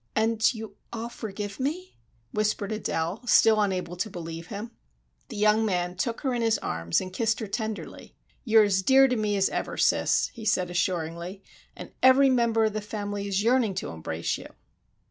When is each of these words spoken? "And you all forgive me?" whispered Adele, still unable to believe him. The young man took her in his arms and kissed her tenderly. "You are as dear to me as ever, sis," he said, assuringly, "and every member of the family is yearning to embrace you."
"And 0.15 0.51
you 0.51 0.77
all 0.91 1.09
forgive 1.09 1.59
me?" 1.59 1.95
whispered 2.31 2.71
Adele, 2.71 3.21
still 3.27 3.61
unable 3.61 3.95
to 3.97 4.09
believe 4.09 4.47
him. 4.47 4.71
The 5.29 5.35
young 5.37 5.63
man 5.63 5.95
took 5.95 6.21
her 6.21 6.33
in 6.33 6.41
his 6.41 6.57
arms 6.57 6.99
and 7.01 7.13
kissed 7.13 7.39
her 7.39 7.45
tenderly. 7.45 8.15
"You 8.43 8.61
are 8.61 8.63
as 8.63 8.81
dear 8.81 9.07
to 9.07 9.15
me 9.15 9.37
as 9.37 9.47
ever, 9.49 9.77
sis," 9.77 10.29
he 10.33 10.43
said, 10.43 10.71
assuringly, 10.71 11.43
"and 11.75 11.91
every 12.01 12.31
member 12.31 12.65
of 12.65 12.73
the 12.73 12.81
family 12.81 13.27
is 13.27 13.43
yearning 13.43 13.75
to 13.75 13.89
embrace 13.91 14.39
you." 14.39 14.47